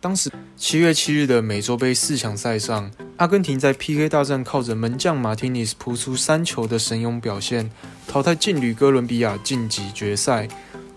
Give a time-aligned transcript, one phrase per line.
[0.00, 7.70] 当时七月七日的美洲杯四强赛上，阿根廷在 PK 大战靠着门将马丁尼斯扑出三球的神勇表现，
[8.06, 10.46] 淘汰劲旅哥伦比亚晋级决赛。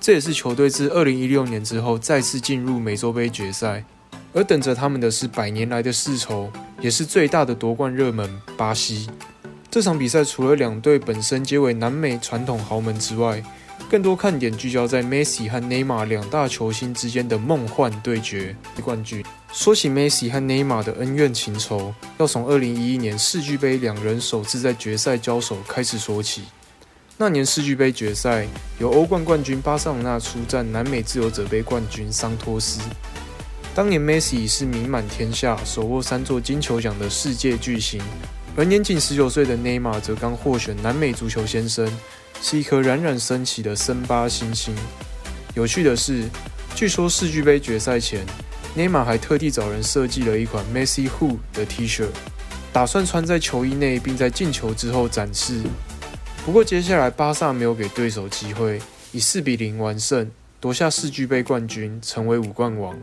[0.02, 3.84] 这也是球队自二零一六年之后再次进入美洲杯决赛。
[4.34, 6.52] 而等着他们的是百年来的世仇，
[6.82, 9.10] 也是最大的夺冠热门——巴西。
[9.72, 13.42] 这场比赛除了两队本身皆为南美传统豪门之外，
[13.90, 19.24] 更多看点聚焦在梅西和内马尔两大球星之间的梦幻对决冠军。
[19.54, 26.44] 说起梅西和内马尔的恩怨情仇，要从2011年世俱杯两人首次在决赛交手开始说起。
[27.16, 28.46] 那年世俱杯决赛，
[28.78, 32.82] 由欧冠冠军巴塞罗那出战南美自由者杯冠军桑托斯。
[33.74, 38.02] 当年梅西已是名满天下、手握三座金球奖的世界巨星，
[38.58, 41.90] 而年仅19岁的内马尔则刚获选南美足球先生。
[42.42, 44.76] 是一颗冉冉升起的森巴星星。
[45.56, 46.24] 有趣的是，
[46.76, 48.26] 据说世俱杯决赛前，
[48.76, 52.06] 内马尔还特地找人设计了一款 Messi Who 的 T 恤，
[52.72, 55.62] 打算穿在球衣内，并在进球之后展示。
[56.46, 58.80] 不过，接下来巴萨没有给对手机会，
[59.12, 62.98] 以四比零完胜，夺下世俱杯冠军，成为五冠王。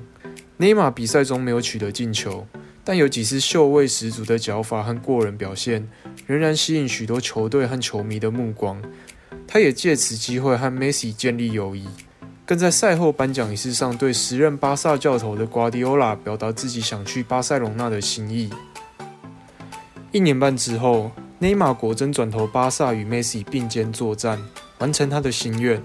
[0.56, 2.46] 内马尔比赛中没有取得进球，
[2.84, 5.88] 但有几次嗅味十足的脚法和过人表现，
[6.26, 8.80] 仍然吸引许多球队和球迷的目光。
[9.46, 11.86] 他也借此机会和梅西建立友谊，
[12.44, 18.50] 更在赛后颁奖仪式上对时任巴萨教头的瓜迪奥拉表达自己想去巴塞隆纳的心意。
[20.10, 24.40] 一年半之后，内马尔果真转投巴萨，与梅西并肩作战，
[24.78, 25.82] 完成他的心愿。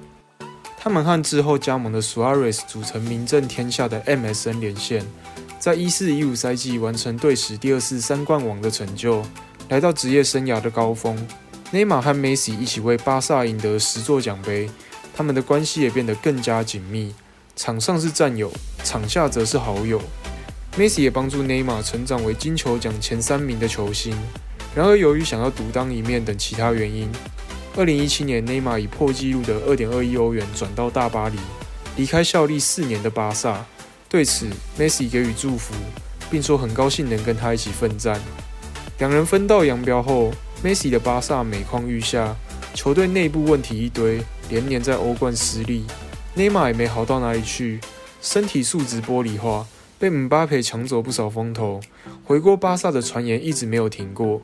[0.77, 5.05] 他们和之后加盟的苏亚雷斯组成名震天下的 MSN 连线，
[5.59, 9.21] 在一四一五赛季完成队史第二次三冠王的成就，
[9.67, 11.17] 来到职业生涯的高峰。
[11.71, 14.67] 内马尔和梅西一起为巴萨赢得十座奖杯，
[15.15, 17.13] 他们的关系也变得更加紧密。
[17.55, 18.51] 场上是战友，
[18.83, 20.01] 场下则是好友。
[20.75, 24.17] 梅西也帮助内马尔成长为金球奖前三名的球星。
[24.73, 27.07] 然而，由于想要独当一面等其他原因
[27.75, 31.37] ，2017年内马尔以破纪录的2.2亿欧元转到大巴黎，
[31.97, 33.63] 离开效力四年的巴萨。
[34.09, 35.75] 对此，梅西给予祝福，
[36.31, 38.19] 并说很高兴能跟他一起奋战。
[38.97, 40.33] 两人分道扬镳后。
[40.61, 42.35] 梅西的巴萨每况愈下，
[42.73, 45.85] 球队内部问题一堆，连年在欧冠失利。
[46.35, 47.79] 内马尔也没好到哪里去，
[48.21, 49.65] 身体素质玻璃化，
[49.97, 51.79] 被姆巴佩抢走不少风头。
[52.25, 54.41] 回国巴萨的传言一直没有停过，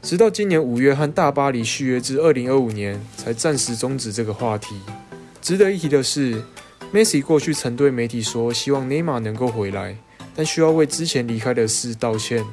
[0.00, 4.76] 直到今年五月和大巴黎续约至二零二五年，才暂时终止这个话题。
[5.42, 6.40] 值得一提的是，
[6.92, 9.96] 梅西过去曾对媒体说，希望内马尔能够回来，
[10.32, 12.44] 但需要为之前离开的事道歉。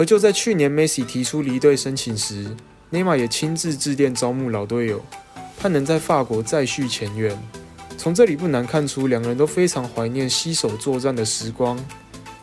[0.00, 2.56] 而就在去年，梅西提出离队申请时，
[2.88, 4.98] 内马尔也亲自致电招募老队友，
[5.58, 7.38] 盼能在法国再续前缘。
[7.98, 11.78] 从这里不难看出，两个人都非常怀念携手作战的时光。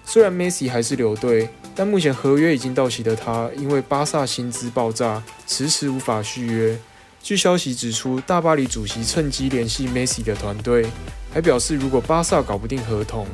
[0.06, 6.78] 虽然梅西还是留队，但目前合约已经到期的他，因为巴萨薪资爆炸，迟迟无法续约。
[7.24, 10.86] 据消息指出，大巴黎主席趁机联系梅西的团队，
[11.34, 13.26] 还表示如果巴萨搞不定合同，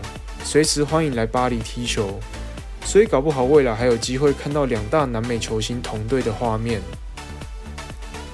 [0.46, 2.18] 随时欢迎来巴黎踢球。
[2.86, 6.80] 所以搞不好未来还有机会看到两大南美球星同队的画面。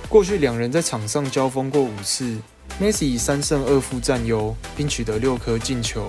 [0.10, 2.36] 过去两人在场上交锋过五次，
[2.80, 6.08] 梅西以三胜二负占优，并取得六颗进球。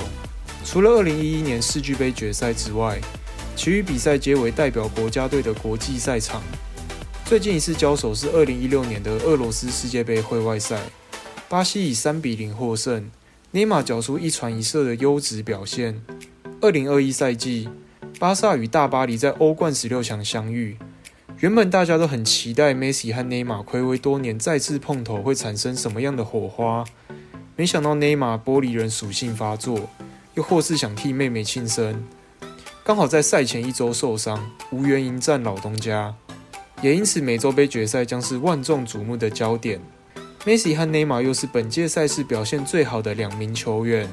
[0.65, 2.99] 除了2011年世俱杯决赛之外，
[3.55, 6.43] 其余比赛皆为代表国家队的国际赛场。
[7.27, 10.81] 最近一次交手是2016年的俄罗斯世界杯会外赛，
[11.49, 13.11] 巴西以三比零获胜，
[13.53, 16.03] 内马尔缴出一传一射的优质表现。
[16.63, 17.69] 2021赛季。
[18.21, 20.77] 巴萨与大巴黎在欧冠十六强相遇，
[21.39, 26.85] 原本大家都很期待梅西和内马尔暌违多年再次碰头会产生什么样的火花，
[27.57, 29.89] 没想到内马尔玻璃人属性发作，
[30.35, 32.05] 又或是想替妹妹庆生，
[32.85, 36.15] 刚好在赛前一周受伤，无缘迎战老东家，
[36.83, 39.81] 也因此美洲杯决赛将是万众瞩目的焦点。
[40.45, 44.07] 梅西和内马尔又是本届赛事表现最好的两名球员，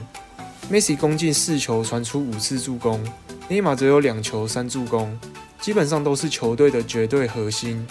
[0.69, 3.03] 梅西攻进四球，传出五次助攻。
[3.49, 5.17] 内马尔则有两球三助攻，
[5.61, 7.87] 基本上都是球队的绝对核心。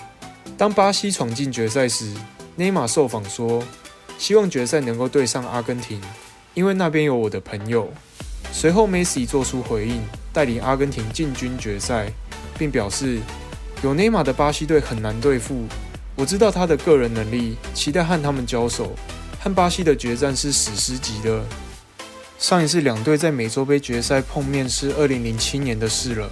[0.58, 2.12] 当巴西闯进决赛时，
[2.56, 3.62] 内马尔受访说
[4.18, 5.98] ：“希望决赛能够对上阿根廷，
[6.52, 7.90] 因为那边有我的朋友。”
[8.52, 12.12] 随后，梅西做出回应，带领阿根廷进军决赛，
[12.58, 13.18] 并表示
[13.82, 15.64] ：“有内马尔的巴西队很难对付，
[16.16, 18.94] 我知道他的个人能力，期待和他们交手。
[19.40, 21.42] 和巴西的决战是史诗级的。”
[22.38, 26.30] 上一次两队在美洲杯决赛碰面是二零零七年的事了，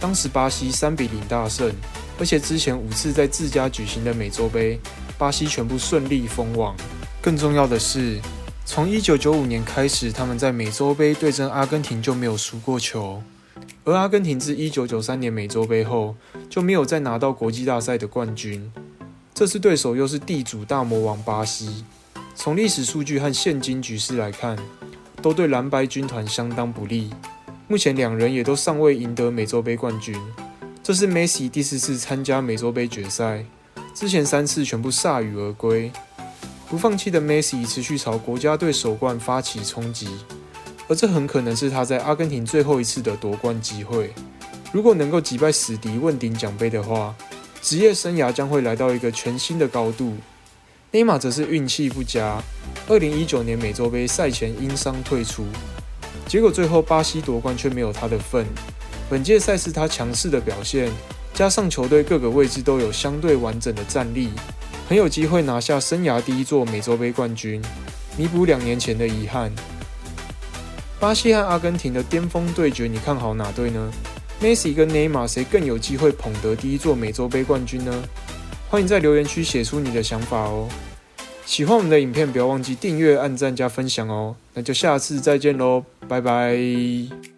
[0.00, 1.72] 当时巴西三比零大胜，
[2.18, 4.80] 而且之前五次在自家举行的美洲杯，
[5.16, 6.76] 巴西全部顺利封王。
[7.22, 8.20] 更重要的是，
[8.66, 13.22] 从1995年开始，他们在美洲杯对阵阿根廷就没有输过球，
[13.84, 16.16] 而阿根廷自1993年美洲杯后
[16.50, 18.70] 就没有再拿到国际大赛的冠军。
[19.32, 21.84] 这次对手又是地主大魔王巴西。
[22.36, 24.58] 从历史数据和现今局势来看，
[25.24, 27.08] 都对蓝白军团相当不利。
[27.66, 30.14] 目前两人也都尚未赢得美洲杯冠军。
[30.82, 33.42] 这是梅西第四次参加美洲杯决赛，
[33.94, 35.90] 之前三次全部铩羽而归。
[36.68, 40.08] 不放弃的梅西持续朝国家队首冠发起冲击，
[40.88, 44.12] 而这很可能是他在阿根廷最后一次的夺冠机会。
[44.72, 47.14] 如果能够击败死敌问鼎奖杯的话，
[47.62, 50.18] 职业生涯将会来到一个全新的高度。
[50.90, 52.42] 内马尔则是运气不佳，
[52.86, 55.46] 二零一九年美洲杯赛前因伤退出，
[56.26, 58.44] 结果最后巴西夺冠却没有他的份。
[59.08, 60.90] 本届赛事他强势的表现，
[61.32, 64.28] 加上球队各个位置都有相对完整的战力，
[64.86, 67.62] 很有机会拿下生涯第一座美洲杯冠军，
[68.18, 69.50] 弥补两年前的遗憾。
[71.00, 73.90] 巴西和阿根廷的巅峰对决，你看好哪队呢？
[74.40, 78.02] 梅西跟内马尔谁更有机会捧得第一座美洲杯冠军呢？
[78.68, 80.68] 欢迎在留言区写出你的想法哦！
[81.46, 84.34] 喜欢我们的影片，不要忘记订阅、按赞加分享哦！
[84.54, 87.33] 那就下次再见喽，拜拜。